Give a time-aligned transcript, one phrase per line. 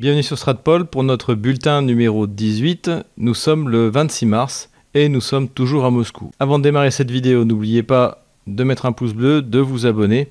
[0.00, 2.90] Bienvenue sur Stratpol pour notre bulletin numéro 18.
[3.18, 6.30] Nous sommes le 26 mars et nous sommes toujours à Moscou.
[6.40, 10.30] Avant de démarrer cette vidéo, n'oubliez pas de mettre un pouce bleu, de vous abonner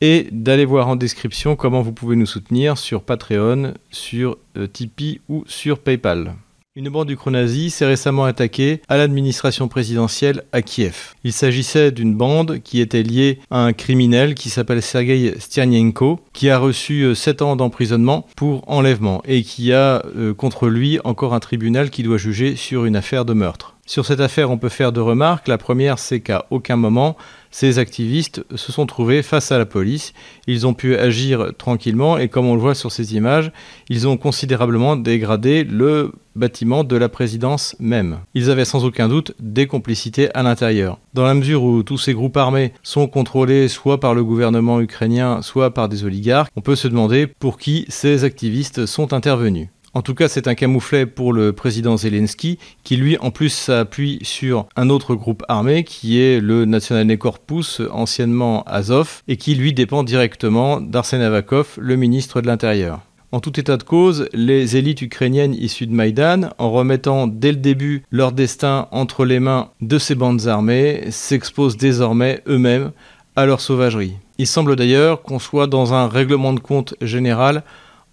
[0.00, 5.20] et d'aller voir en description comment vous pouvez nous soutenir sur Patreon, sur euh, Tipeee
[5.28, 6.32] ou sur PayPal.
[6.74, 11.12] Une bande ukro-nazie s'est récemment attaquée à l'administration présidentielle à Kiev.
[11.22, 16.48] Il s'agissait d'une bande qui était liée à un criminel qui s'appelle Sergei Stianienko, qui
[16.48, 21.34] a reçu 7 euh, ans d'emprisonnement pour enlèvement et qui a euh, contre lui encore
[21.34, 23.76] un tribunal qui doit juger sur une affaire de meurtre.
[23.84, 25.48] Sur cette affaire, on peut faire deux remarques.
[25.48, 27.18] La première, c'est qu'à aucun moment,
[27.52, 30.14] ces activistes se sont trouvés face à la police.
[30.48, 33.52] Ils ont pu agir tranquillement et comme on le voit sur ces images,
[33.88, 38.20] ils ont considérablement dégradé le bâtiment de la présidence même.
[38.34, 40.98] Ils avaient sans aucun doute des complicités à l'intérieur.
[41.12, 45.42] Dans la mesure où tous ces groupes armés sont contrôlés soit par le gouvernement ukrainien,
[45.42, 49.68] soit par des oligarques, on peut se demander pour qui ces activistes sont intervenus.
[49.94, 54.20] En tout cas, c'est un camouflet pour le président Zelensky, qui lui, en plus, s'appuie
[54.22, 59.74] sur un autre groupe armé, qui est le National Corpus, anciennement Azov, et qui lui
[59.74, 63.00] dépend directement d'Arsène Avakov, le ministre de l'Intérieur.
[63.32, 67.58] En tout état de cause, les élites ukrainiennes issues de Maïdan, en remettant dès le
[67.58, 72.92] début leur destin entre les mains de ces bandes armées, s'exposent désormais eux-mêmes
[73.36, 74.14] à leur sauvagerie.
[74.38, 77.62] Il semble d'ailleurs qu'on soit dans un règlement de compte général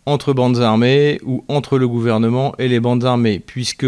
[0.05, 3.85] entre bandes armées ou entre le gouvernement et les bandes armées, puisque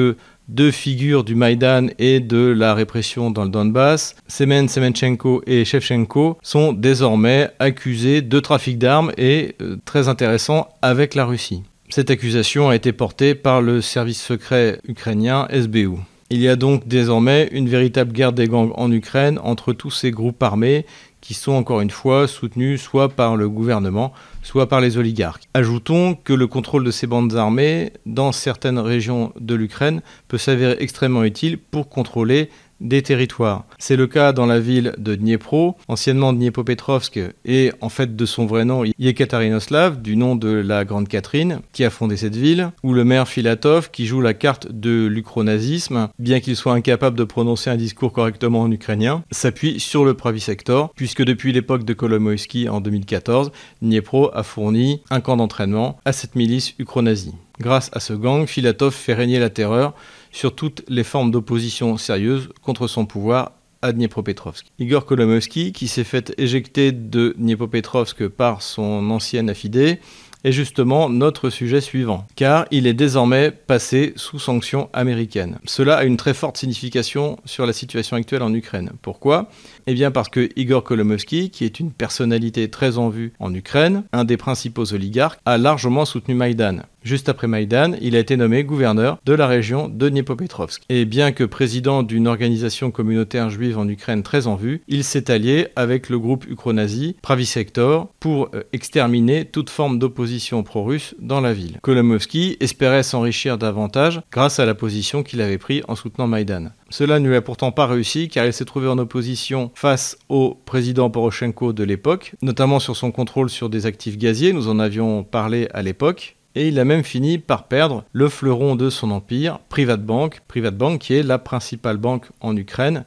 [0.47, 6.37] deux figures du Maïdan et de la répression dans le Donbass, Semen Semenchenko et Shevchenko,
[6.41, 11.63] sont désormais accusés de trafic d'armes et, euh, très intéressant, avec la Russie.
[11.89, 15.97] Cette accusation a été portée par le service secret ukrainien SBU.
[16.29, 20.11] Il y a donc désormais une véritable guerre des gangs en Ukraine entre tous ces
[20.11, 20.85] groupes armés
[21.21, 24.11] qui sont encore une fois soutenus soit par le gouvernement,
[24.43, 25.47] soit par les oligarques.
[25.53, 30.77] Ajoutons que le contrôle de ces bandes armées dans certaines régions de l'Ukraine peut s'avérer
[30.79, 32.49] extrêmement utile pour contrôler
[32.81, 33.65] des territoires.
[33.77, 38.45] C'est le cas dans la ville de Dniepro, anciennement Dniepopetrovsk, et en fait de son
[38.45, 42.93] vrai nom Yekaterinoslav, du nom de la Grande Catherine, qui a fondé cette ville, ou
[42.93, 47.69] le maire Filatov, qui joue la carte de l'ukronazisme, bien qu'il soit incapable de prononcer
[47.69, 52.67] un discours correctement en ukrainien, s'appuie sur le Pravi Sector, puisque depuis l'époque de Kolomoïski
[52.67, 57.33] en 2014, Dniepro a fourni un camp d'entraînement à cette milice ukronazie.
[57.61, 59.93] Grâce à ce gang, Filatov fait régner la terreur
[60.31, 63.51] sur toutes les formes d'opposition sérieuse contre son pouvoir
[63.83, 64.65] à Dniepropetrovsk.
[64.79, 69.99] Igor Kolomovsky, qui s'est fait éjecter de Dniepropetrovsk par son ancienne affidée,
[70.43, 75.59] est justement notre sujet suivant, car il est désormais passé sous sanctions américaines.
[75.65, 78.91] Cela a une très forte signification sur la situation actuelle en Ukraine.
[79.03, 79.49] Pourquoi?
[79.85, 84.03] Eh bien parce que Igor Kolomovsky, qui est une personnalité très en vue en Ukraine,
[84.13, 86.79] un des principaux oligarques, a largement soutenu Maïdan.
[87.03, 90.83] Juste après Maïdan, il a été nommé gouverneur de la région de Dniepopetrovsk.
[90.89, 95.31] Et bien que président d'une organisation communautaire juive en Ukraine très en vue, il s'est
[95.31, 101.41] allié avec le groupe ukro-nazi Pravi Sector pour euh, exterminer toute forme d'opposition pro-russe dans
[101.41, 101.79] la ville.
[101.81, 106.67] Kolomovsky espérait s'enrichir davantage grâce à la position qu'il avait prise en soutenant Maïdan.
[106.91, 110.59] Cela ne lui a pourtant pas réussi car il s'est trouvé en opposition face au
[110.65, 115.23] président Poroshenko de l'époque, notamment sur son contrôle sur des actifs gaziers, nous en avions
[115.23, 119.59] parlé à l'époque, et il a même fini par perdre le fleuron de son empire,
[119.69, 123.05] Privatbank, Privatbank qui est la principale banque en Ukraine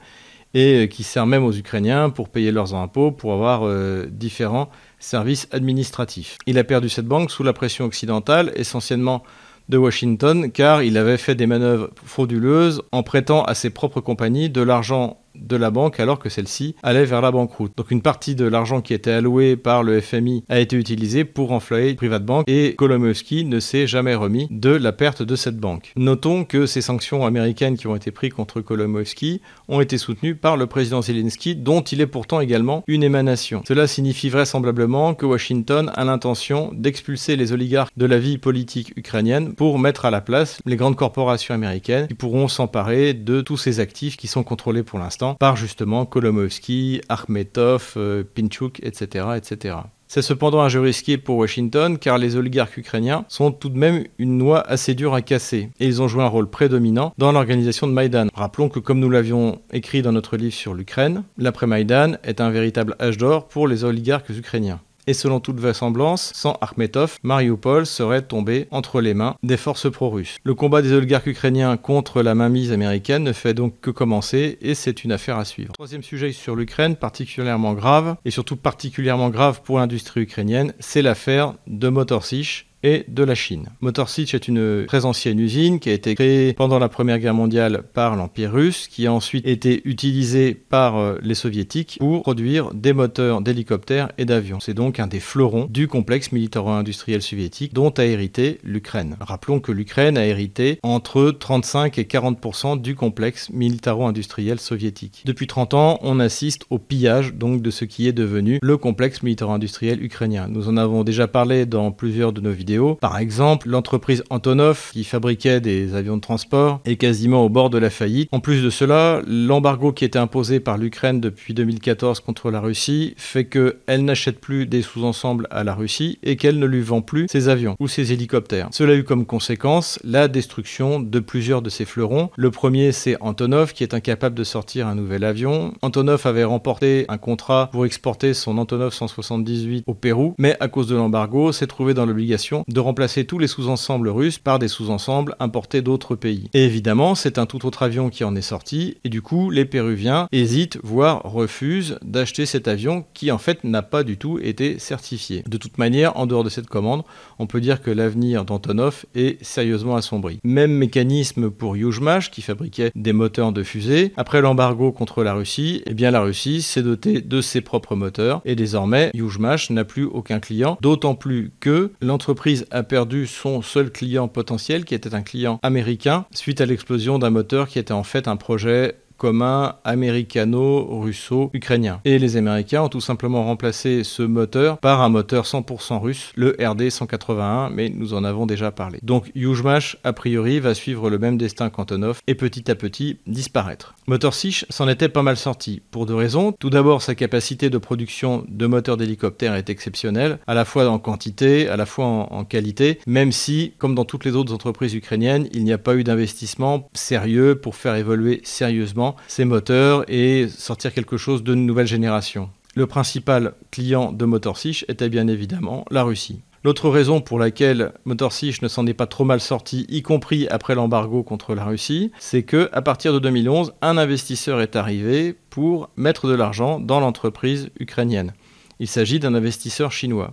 [0.55, 5.49] et qui sert même aux Ukrainiens pour payer leurs impôts, pour avoir euh, différents services
[5.51, 6.39] administratifs.
[6.47, 9.25] Il a perdu cette banque sous la pression occidentale, essentiellement
[9.69, 14.51] de Washington, car il avait fait des manœuvres frauduleuses en prêtant à ses propres compagnies
[14.51, 17.73] de l'argent de la banque alors que celle-ci allait vers la banqueroute.
[17.77, 21.53] Donc une partie de l'argent qui était alloué par le FMI a été utilisée pour
[21.53, 25.93] enflayer Private Bank et Kolomoisky ne s'est jamais remis de la perte de cette banque.
[25.97, 30.57] Notons que ces sanctions américaines qui ont été prises contre Kolomoisky ont été soutenues par
[30.57, 33.63] le président Zelensky dont il est pourtant également une émanation.
[33.67, 39.55] Cela signifie vraisemblablement que Washington a l'intention d'expulser les oligarques de la vie politique ukrainienne
[39.55, 43.81] pour mettre à la place les grandes corporations américaines qui pourront s'emparer de tous ces
[43.81, 49.27] actifs qui sont contrôlés pour l'instant par justement Kolomoisky, Akhmetov, euh, Pinchuk, etc.
[49.37, 49.77] etc.
[50.07, 54.05] C'est cependant un jeu risqué pour Washington car les oligarques ukrainiens sont tout de même
[54.19, 57.89] une noix assez dure à casser et ils ont joué un rôle prédominant dans l'organisation
[57.89, 58.29] de Maïdan.
[58.35, 62.95] Rappelons que comme nous l'avions écrit dans notre livre sur l'Ukraine, l'après-Maïdan est un véritable
[63.01, 68.67] âge d'or pour les oligarques ukrainiens et selon toute vraisemblance, sans Akhmetov, Mariupol serait tombé
[68.71, 70.37] entre les mains des forces pro-russes.
[70.45, 74.75] Le combat des oligarques ukrainiens contre la mainmise américaine ne fait donc que commencer et
[74.75, 75.73] c'est une affaire à suivre.
[75.73, 81.55] Troisième sujet sur l'Ukraine, particulièrement grave, et surtout particulièrement grave pour l'industrie ukrainienne, c'est l'affaire
[81.67, 83.71] de Motorsich et de la Chine.
[83.81, 87.35] Motor Sich est une très ancienne usine qui a été créée pendant la Première Guerre
[87.35, 92.73] mondiale par l'Empire russe, qui a ensuite été utilisée par euh, les soviétiques pour produire
[92.75, 94.61] des moteurs d'hélicoptères et d'avions.
[94.61, 99.17] C'est donc un des fleurons du complexe militaro-industriel soviétique dont a hérité l'Ukraine.
[99.21, 105.23] Rappelons que l'Ukraine a hérité entre 35 et 40% du complexe militaro-industriel soviétique.
[105.25, 109.23] Depuis 30 ans, on assiste au pillage donc de ce qui est devenu le complexe
[109.23, 110.49] militaro-industriel ukrainien.
[110.49, 112.74] Nous en avons déjà parlé dans plusieurs de nos vidéos.
[113.01, 117.79] Par exemple, l'entreprise Antonov qui fabriquait des avions de transport est quasiment au bord de
[117.79, 118.29] la faillite.
[118.33, 123.15] En plus de cela, l'embargo qui était imposé par l'Ukraine depuis 2014 contre la Russie
[123.17, 127.27] fait qu'elle n'achète plus des sous-ensembles à la Russie et qu'elle ne lui vend plus
[127.29, 128.69] ses avions ou ses hélicoptères.
[128.73, 132.31] Cela a eu comme conséquence la destruction de plusieurs de ses fleurons.
[132.37, 135.75] Le premier, c'est Antonov qui est incapable de sortir un nouvel avion.
[135.83, 140.89] Antonov avait remporté un contrat pour exporter son Antonov 178 au Pérou, mais à cause
[140.89, 145.37] de l'embargo, s'est trouvé dans l'obligation de remplacer tous les sous-ensembles russes par des sous-ensembles
[145.41, 146.49] importés d'autres pays.
[146.55, 149.65] Et évidemment, c'est un tout autre avion qui en est sorti, et du coup, les
[149.65, 154.79] Péruviens hésitent, voire refusent d'acheter cet avion qui en fait n'a pas du tout été
[154.79, 155.45] certifié.
[155.47, 157.03] De toute manière, en dehors de cette commande,
[157.39, 160.39] on peut dire que l'avenir d'Antonov est sérieusement assombri.
[160.45, 164.13] Même mécanisme pour Yuzhmash qui fabriquait des moteurs de fusée.
[164.17, 168.41] Après l'embargo contre la Russie, eh bien la Russie s'est dotée de ses propres moteurs
[168.45, 173.91] et désormais Yuzhmash n'a plus aucun client, d'autant plus que l'entreprise a perdu son seul
[173.91, 178.05] client potentiel qui était un client américain suite à l'explosion d'un moteur qui était en
[178.05, 182.01] fait un projet commun américano-russo-ukrainien.
[182.05, 186.53] Et les Américains ont tout simplement remplacé ce moteur par un moteur 100% russe, le
[186.53, 188.99] RD-181, mais nous en avons déjà parlé.
[189.03, 193.95] Donc Yuzhmash, a priori, va suivre le même destin qu'Antonov et petit à petit disparaître.
[194.07, 196.53] Motor Sich s'en était pas mal sorti, pour deux raisons.
[196.59, 200.99] Tout d'abord, sa capacité de production de moteurs d'hélicoptères est exceptionnelle, à la fois en
[200.99, 205.49] quantité, à la fois en qualité, même si, comme dans toutes les autres entreprises ukrainiennes,
[205.53, 210.93] il n'y a pas eu d'investissement sérieux pour faire évoluer sérieusement ces moteurs et sortir
[210.93, 212.51] quelque chose de nouvelle génération.
[212.75, 216.43] Le principal client de MotorSich était bien évidemment la Russie.
[216.65, 220.75] L'autre raison pour laquelle MotorSich ne s'en est pas trop mal sorti, y compris après
[220.75, 225.91] l'embargo contre la Russie, c'est que à partir de 2011, un investisseur est arrivé pour
[225.97, 228.33] mettre de l'argent dans l'entreprise ukrainienne.
[228.81, 230.33] Il s'agit d'un investisseur chinois.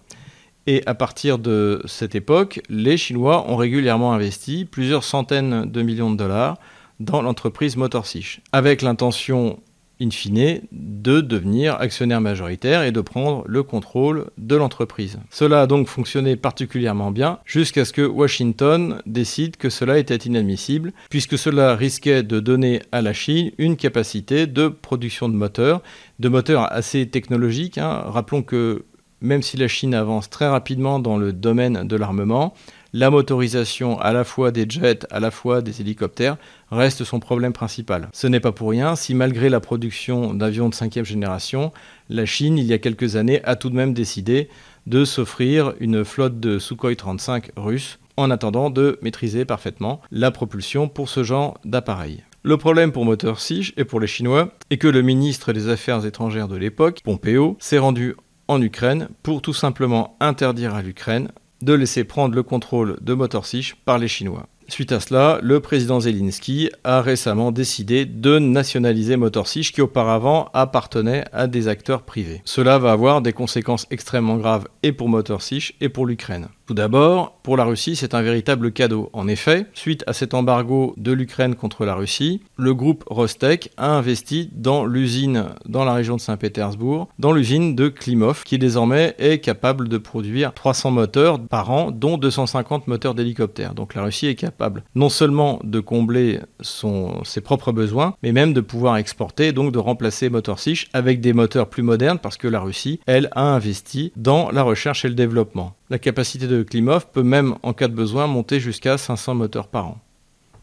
[0.67, 6.11] Et à partir de cette époque, les Chinois ont régulièrement investi plusieurs centaines de millions
[6.11, 6.57] de dollars
[7.01, 9.59] dans l'entreprise Motorsich, avec l'intention
[10.01, 15.19] in fine de devenir actionnaire majoritaire et de prendre le contrôle de l'entreprise.
[15.29, 20.91] Cela a donc fonctionné particulièrement bien jusqu'à ce que Washington décide que cela était inadmissible
[21.09, 25.81] puisque cela risquait de donner à la Chine une capacité de production de moteurs,
[26.19, 27.77] de moteurs assez technologiques.
[27.77, 28.03] Hein.
[28.07, 28.85] Rappelons que
[29.21, 32.53] même si la Chine avance très rapidement dans le domaine de l'armement,
[32.93, 36.37] la motorisation à la fois des jets, à la fois des hélicoptères,
[36.71, 38.09] reste son problème principal.
[38.11, 41.71] Ce n'est pas pour rien si malgré la production d'avions de cinquième génération,
[42.09, 44.49] la Chine, il y a quelques années, a tout de même décidé
[44.87, 50.89] de s'offrir une flotte de Sukhoi 35 russes en attendant de maîtriser parfaitement la propulsion
[50.89, 52.23] pour ce genre d'appareil.
[52.43, 56.05] Le problème pour Motor Sich et pour les Chinois est que le ministre des Affaires
[56.05, 58.15] étrangères de l'époque, Pompeo, s'est rendu
[58.51, 61.29] en Ukraine pour tout simplement interdire à l'Ukraine
[61.61, 64.47] de laisser prendre le contrôle de Motorsich par les Chinois.
[64.67, 71.25] Suite à cela, le président Zelensky a récemment décidé de nationaliser Motorsich qui auparavant appartenait
[71.33, 72.41] à des acteurs privés.
[72.45, 76.47] Cela va avoir des conséquences extrêmement graves et pour Motorsich et pour l'Ukraine.
[76.71, 79.09] Tout d'abord, pour la Russie, c'est un véritable cadeau.
[79.11, 83.89] En effet, suite à cet embargo de l'Ukraine contre la Russie, le groupe Rostec a
[83.89, 89.39] investi dans l'usine dans la région de Saint-Pétersbourg, dans l'usine de Klimov, qui désormais est
[89.39, 93.73] capable de produire 300 moteurs par an, dont 250 moteurs d'hélicoptères.
[93.73, 98.61] Donc la Russie est capable non seulement de combler ses propres besoins, mais même de
[98.61, 102.61] pouvoir exporter, donc de remplacer Motor Sich avec des moteurs plus modernes, parce que la
[102.61, 105.75] Russie, elle, a investi dans la recherche et le développement.
[105.91, 109.87] La capacité de Klimov peut même, en cas de besoin, monter jusqu'à 500 moteurs par
[109.87, 109.97] an.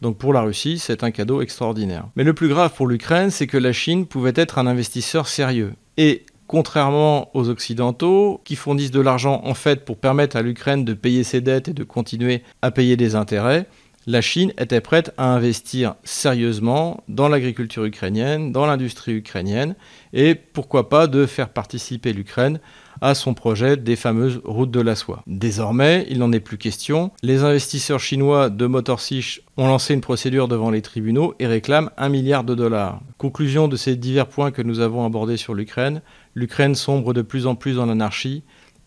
[0.01, 2.09] Donc pour la Russie, c'est un cadeau extraordinaire.
[2.17, 5.75] Mais le plus grave pour l'Ukraine, c'est que la Chine pouvait être un investisseur sérieux.
[5.99, 10.95] Et contrairement aux Occidentaux, qui fournissent de l'argent en fait pour permettre à l'Ukraine de
[10.95, 13.67] payer ses dettes et de continuer à payer des intérêts,
[14.09, 19.77] la Chine était prête à investir sérieusement dans l'agriculture ukrainienne, dans l'industrie ukrainienne,
[20.15, 22.59] et pourquoi pas de faire participer l'Ukraine
[23.03, 25.23] à son projet des fameuses routes de la soie.
[25.27, 27.11] Désormais, il n'en est plus question.
[27.23, 32.09] Les investisseurs chinois de Motorsich ont lancé une procédure devant les tribunaux et réclament un
[32.09, 33.03] milliard de dollars.
[33.19, 36.01] Conclusion de ces divers points que nous avons abordés sur l'Ukraine,
[36.35, 38.43] l'Ukraine sombre de plus en plus dans l'anarchie,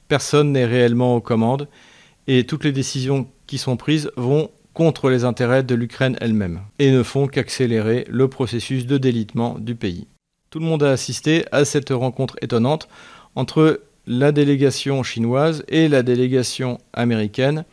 [0.08, 1.68] personne n'est réellement aux commandes,
[2.26, 6.92] et toutes les décisions qui sont prises vont contre les intérêts de l'Ukraine elle-même et
[6.92, 10.08] ne font qu'accélérer le processus de délitement du pays.
[10.50, 12.88] Tout le monde a assisté à cette rencontre étonnante
[13.36, 17.66] entre la délégation chinoise et la délégation américaine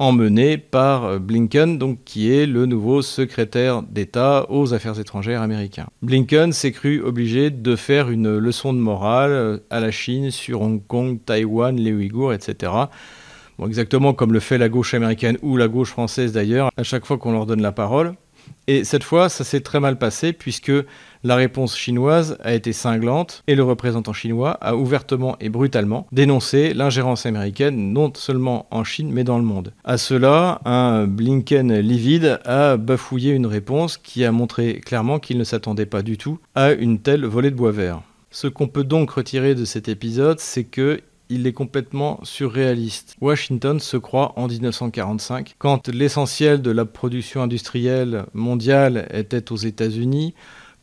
[0.00, 5.88] emmenée par Blinken, donc qui est le nouveau secrétaire d'État aux affaires étrangères américain.
[6.02, 10.80] Blinken s'est cru obligé de faire une leçon de morale à la Chine sur Hong
[10.86, 12.70] Kong, Taïwan, les Ouïghours, etc
[13.66, 17.18] exactement comme le fait la gauche américaine ou la gauche française d'ailleurs, à chaque fois
[17.18, 18.14] qu'on leur donne la parole.
[18.66, 20.72] Et cette fois, ça s'est très mal passé puisque
[21.24, 26.74] la réponse chinoise a été cinglante et le représentant chinois a ouvertement et brutalement dénoncé
[26.74, 29.72] l'ingérence américaine non seulement en Chine mais dans le monde.
[29.84, 35.44] À cela, un Blinken livide a bafouillé une réponse qui a montré clairement qu'il ne
[35.44, 38.02] s'attendait pas du tout à une telle volée de bois vert.
[38.30, 41.00] Ce qu'on peut donc retirer de cet épisode, c'est que
[41.30, 43.16] il est complètement surréaliste.
[43.20, 50.34] Washington se croit en 1945, quand l'essentiel de la production industrielle mondiale était aux États-Unis,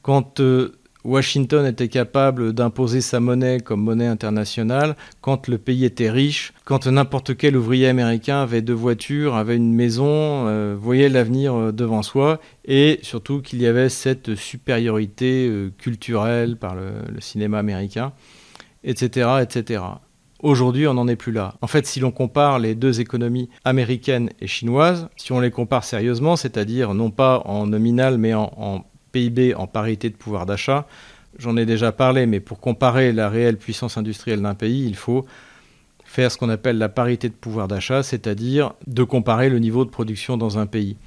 [0.01, 6.09] quand euh, Washington était capable d'imposer sa monnaie comme monnaie internationale, quand le pays était
[6.09, 11.55] riche, quand n'importe quel ouvrier américain avait deux voitures, avait une maison, euh, voyait l'avenir
[11.55, 17.59] euh, devant soi, et surtout qu'il y avait cette supériorité culturelle par le, le cinéma
[17.59, 18.13] américain,
[18.83, 19.81] etc., etc.
[20.43, 21.55] Aujourd'hui, on n'en est plus là.
[21.61, 25.85] En fait, si l'on compare les deux économies américaines et chinoises, si on les compare
[25.85, 30.87] sérieusement, c'est-à-dire non pas en nominal, mais en, PIB, en parité de pouvoir d'achat,
[31.39, 35.25] j'en ai déjà parlé, mais pour comparer la réelle puissance industrielle d'un pays, il faut
[36.03, 39.89] faire ce qu'on appelle la parité de pouvoir d'achat, c'est-à-dire de comparer le niveau de
[39.89, 40.97] production dans un pays.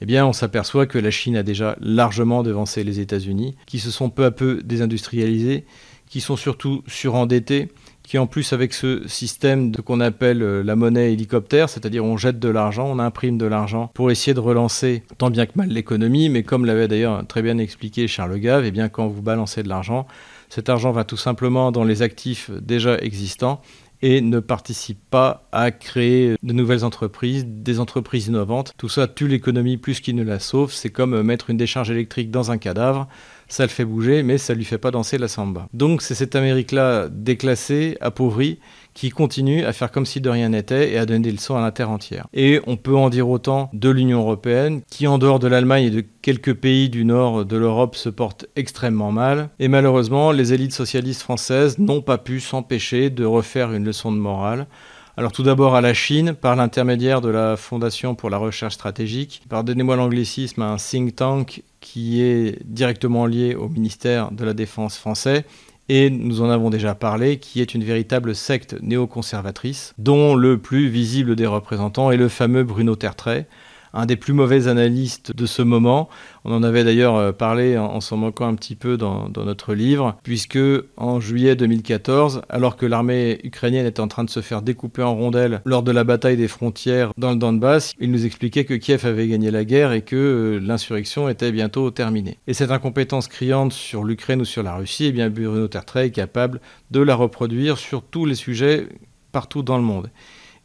[0.00, 3.92] Eh bien, on s'aperçoit que la Chine a déjà largement devancé les États-Unis, qui se
[3.92, 5.64] sont peu à peu désindustrialisés,
[6.08, 7.68] qui sont surtout surendettés,
[8.12, 12.18] qui en plus avec ce système de qu'on appelle euh, la monnaie hélicoptère, c'est-à-dire on
[12.18, 15.70] jette de l'argent, on imprime de l'argent pour essayer de relancer tant bien que mal
[15.70, 19.62] l'économie, mais comme l'avait d'ailleurs très bien expliqué Charles Gave, eh bien quand vous balancez
[19.62, 20.06] de l'argent,
[20.50, 23.62] cet argent va tout simplement dans les actifs déjà existants
[24.02, 28.74] et ne participe pas à créer de nouvelles entreprises, des entreprises innovantes.
[28.76, 30.72] Tout ça tue l'économie plus qu'il ne la sauve.
[30.72, 33.08] C'est comme mettre une décharge électrique dans un cadavre
[33.52, 35.68] ça le fait bouger, mais ça lui fait pas danser la samba.
[35.74, 38.58] Donc c'est cette Amérique-là déclassée, appauvrie,
[38.94, 41.60] qui continue à faire comme si de rien n'était et à donner des leçons à
[41.60, 42.28] la terre entière.
[42.32, 45.90] Et on peut en dire autant de l'Union européenne, qui en dehors de l'Allemagne et
[45.90, 49.50] de quelques pays du nord de l'Europe se porte extrêmement mal.
[49.58, 54.18] Et malheureusement, les élites socialistes françaises n'ont pas pu s'empêcher de refaire une leçon de
[54.18, 54.66] morale.
[55.14, 59.42] Alors tout d'abord à la Chine, par l'intermédiaire de la Fondation pour la recherche stratégique,
[59.50, 65.44] pardonnez-moi l'anglicisme, un think tank qui est directement lié au ministère de la Défense français.
[65.90, 70.88] Et nous en avons déjà parlé, qui est une véritable secte néoconservatrice, dont le plus
[70.88, 73.46] visible des représentants est le fameux Bruno Tertrais,
[73.94, 76.08] un des plus mauvais analystes de ce moment.
[76.44, 80.16] On en avait d'ailleurs euh, parlé en, s'en moquant un petit peu dans, notre livre,
[80.22, 80.58] puisque
[80.96, 85.14] en juillet 2014, alors que l'armée ukrainienne était en train de se faire découper en
[85.14, 89.06] rondelles lors de la bataille des frontières dans le Donbass, il nous expliquait que Kiev
[89.06, 92.38] avait gagné la guerre et que euh, l'insurrection était bientôt terminée.
[92.46, 96.10] Et cette incompétence criante sur l'Ukraine ou sur la Russie, eh bien Bruno Tertrais est
[96.10, 98.88] capable de la reproduire sur tous les sujets
[99.32, 100.10] partout dans le monde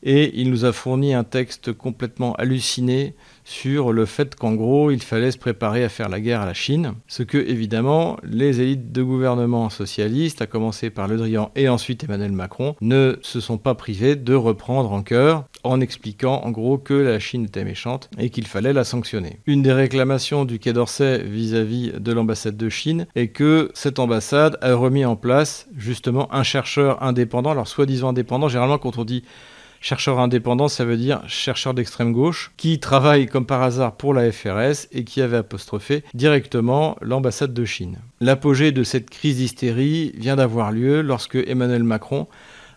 [0.03, 5.01] et il nous a fourni un texte complètement halluciné sur le fait qu'en gros, il
[5.01, 8.91] fallait se préparer à faire la guerre à la Chine, ce que évidemment les élites
[8.91, 13.57] de gouvernement socialistes, à commencer par Le Drian et ensuite Emmanuel Macron, ne se sont
[13.57, 18.09] pas privés de reprendre en cœur en expliquant en gros que la Chine était méchante
[18.17, 19.39] et qu'il fallait la sanctionner.
[19.45, 24.57] Une des réclamations du Quai d'Orsay vis-à-vis de l'ambassade de Chine est que cette ambassade
[24.61, 29.23] a remis en place justement un chercheur indépendant, alors soi-disant indépendant, généralement quand on dit
[29.87, 34.29] Chercheur indépendant, ça veut dire chercheur d'extrême gauche, qui travaille comme par hasard pour la
[34.33, 37.99] FRS et qui avait apostrophé directement l'ambassade de Chine.
[38.19, 42.27] L'apogée de cette crise d'hystérie vient d'avoir lieu lorsque Emmanuel Macron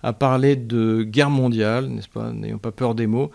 [0.05, 3.33] a parlé de guerre mondiale, n'est-ce pas, n'ayons pas peur des mots,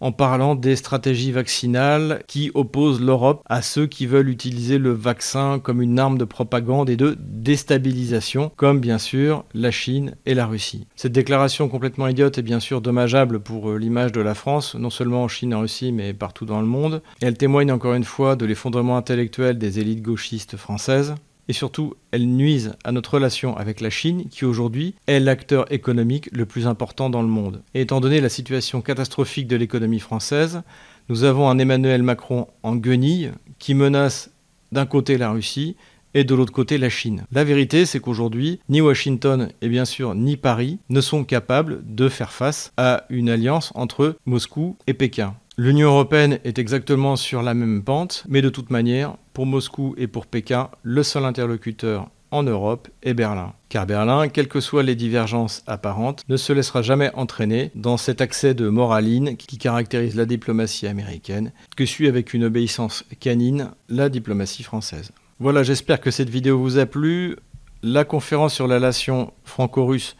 [0.00, 5.58] en parlant des stratégies vaccinales qui opposent l'Europe à ceux qui veulent utiliser le vaccin
[5.58, 10.46] comme une arme de propagande et de déstabilisation, comme bien sûr la Chine et la
[10.46, 10.86] Russie.
[10.96, 14.90] Cette déclaration complètement idiote est bien sûr dommageable pour euh, l'image de la France, non
[14.90, 17.02] seulement en Chine et en Russie, mais partout dans le monde.
[17.20, 21.14] Elle témoigne encore une fois de l'effondrement intellectuel des élites gauchistes françaises
[21.48, 26.28] et surtout elles nuisent à notre relation avec la Chine qui aujourd'hui est l'acteur économique
[26.32, 27.62] le plus important dans le monde.
[27.74, 30.62] Et étant donné la situation catastrophique de l'économie française,
[31.08, 34.30] nous avons un Emmanuel Macron en guenille qui menace
[34.72, 35.76] d'un côté la Russie
[36.14, 37.24] et de l'autre côté la Chine.
[37.30, 42.08] La vérité, c'est qu'aujourd'hui, ni Washington et bien sûr ni Paris ne sont capables de
[42.08, 45.34] faire face à une alliance entre Moscou et Pékin.
[45.58, 50.06] L'Union européenne est exactement sur la même pente, mais de toute manière, pour Moscou et
[50.06, 53.52] pour Pékin, le seul interlocuteur en Europe est Berlin.
[53.68, 58.22] Car Berlin, quelles que soient les divergences apparentes, ne se laissera jamais entraîner dans cet
[58.22, 64.08] accès de moraline qui caractérise la diplomatie américaine, que suit avec une obéissance canine la
[64.08, 65.10] diplomatie française.
[65.38, 67.36] Voilà, j'espère que cette vidéo vous a plu.
[67.82, 70.16] La conférence sur la relation franco-russe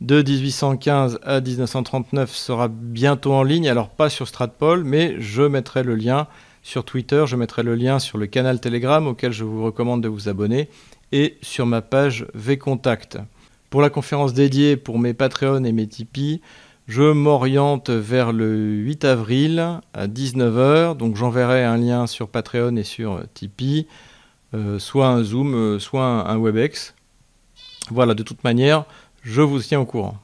[0.00, 5.82] de 1815 à 1939 sera bientôt en ligne, alors pas sur Stratpol, mais je mettrai
[5.82, 6.28] le lien
[6.62, 10.08] sur Twitter, je mettrai le lien sur le canal Telegram auquel je vous recommande de
[10.08, 10.68] vous abonner
[11.10, 13.18] et sur ma page VContact.
[13.68, 16.40] Pour la conférence dédiée pour mes Patreons et mes Tipeee,
[16.86, 22.84] je m'oriente vers le 8 avril à 19h, donc j'enverrai un lien sur Patreon et
[22.84, 23.86] sur Tipeee,
[24.54, 26.94] euh, soit un Zoom, euh, soit un WebEx.
[27.90, 28.84] Voilà, de toute manière,
[29.22, 30.18] je vous tiens au courant.